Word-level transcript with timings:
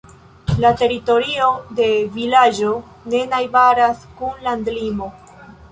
La 0.63 0.71
teritorio 0.79 1.49
de 1.81 1.91
vilaĝo 2.17 2.73
ne 3.15 3.23
najbaras 3.35 4.05
kun 4.21 4.45
landlimo. 4.49 5.17